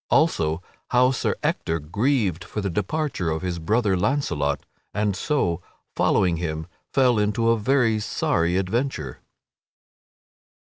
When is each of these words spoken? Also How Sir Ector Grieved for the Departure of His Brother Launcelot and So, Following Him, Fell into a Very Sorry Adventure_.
Also 0.09 0.63
How 0.89 1.11
Sir 1.11 1.35
Ector 1.43 1.77
Grieved 1.79 2.43
for 2.43 2.59
the 2.59 2.71
Departure 2.71 3.29
of 3.29 3.43
His 3.43 3.59
Brother 3.59 3.95
Launcelot 3.95 4.65
and 4.95 5.15
So, 5.15 5.61
Following 5.95 6.37
Him, 6.37 6.65
Fell 6.91 7.19
into 7.19 7.49
a 7.51 7.57
Very 7.59 7.99
Sorry 7.99 8.53
Adventure_. 8.53 9.17